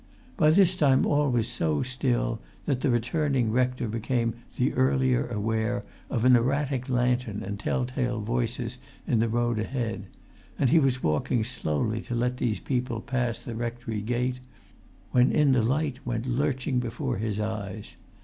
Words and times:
By 0.35 0.49
this 0.49 0.75
time 0.75 1.05
all 1.05 1.29
was 1.29 1.47
so 1.47 1.83
still 1.83 2.41
that 2.65 2.81
the 2.81 2.89
returning 2.89 3.51
rector 3.51 3.87
became 3.87 4.33
the 4.57 4.73
earlier 4.73 5.27
aware 5.27 5.85
of 6.09 6.25
an 6.25 6.35
erratic 6.35 6.89
lantern 6.89 7.43
and 7.45 7.59
tell 7.59 7.85
tale 7.85 8.19
voices 8.19 8.79
in 9.05 9.19
the 9.19 9.29
road 9.29 9.59
ahead; 9.59 10.07
and 10.57 10.71
he 10.71 10.79
was 10.79 11.03
walking 11.03 11.43
slowly 11.43 12.01
to 12.01 12.15
let 12.15 12.37
these 12.37 12.59
people 12.59 12.99
pass 12.99 13.37
the 13.37 13.53
rectory 13.53 14.01
gate, 14.01 14.39
when 15.11 15.31
in 15.31 15.51
the 15.51 15.61
light 15.61 15.99
went 16.03 16.25
lurching 16.25 16.79
before 16.79 17.17
his 17.19 17.39
eyes. 17.39 17.95